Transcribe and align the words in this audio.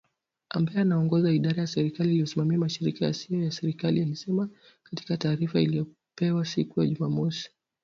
Ambaye 0.49 0.79
anaongoza 0.81 1.33
idara 1.33 1.61
ya 1.61 1.67
serikali 1.67 2.09
inayosimamia 2.11 2.57
mashirika 2.57 3.05
yasiyo 3.05 3.43
ya 3.43 3.49
kiserikali, 3.49 4.01
alisema 4.01 4.49
katika 4.83 5.17
taarifa 5.17 5.61
iliyopewa 5.61 6.45
siku 6.45 6.81
ya 6.81 6.87
Jumamosi 6.87 7.49